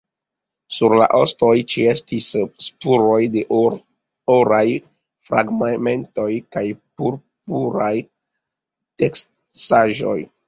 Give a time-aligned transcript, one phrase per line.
[0.75, 2.29] Sur la ostoj ĉeestis
[2.67, 4.63] spuroj de oraj
[5.27, 6.65] fragmentoj kaj
[7.01, 7.91] purpura
[9.03, 10.15] teksaĵo.